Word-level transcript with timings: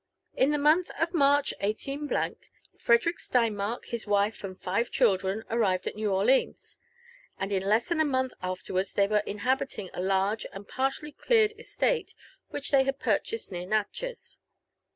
In 0.33 0.49
the 0.49 0.57
month 0.57 0.89
of 0.99 1.13
March, 1.13 1.53
18—, 1.59 2.09
Frederick 2.79 3.17
Steinmark, 3.19 3.85
his 3.85 4.07
wife 4.07 4.43
and 4.43 4.59
five 4.59 4.89
children, 4.89 5.43
arrived 5.47 5.85
at 5.85 5.95
New 5.95 6.11
Orleans; 6.11 6.79
and 7.37 7.51
in 7.53 7.61
less 7.61 7.89
than 7.89 7.99
a 7.99 8.03
month 8.03 8.33
after 8.41 8.73
wards 8.73 8.93
they 8.93 9.07
were 9.07 9.21
inhabiting 9.27 9.91
a 9.93 10.01
large 10.01 10.47
and 10.53 10.67
partially 10.67 11.11
cleared 11.11 11.53
estate 11.59 12.15
which 12.49 12.71
they 12.71 12.83
had 12.83 12.97
purchased 12.97 13.51
near 13.51 13.67
Natchez. 13.67 14.39